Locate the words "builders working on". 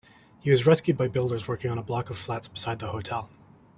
1.09-1.77